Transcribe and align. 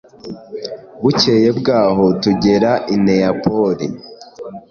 bukeye 1.01 1.49
bwaho 1.59 2.05
tugera 2.21 2.71
i 2.95 2.97
Neyapoli; 3.03 3.87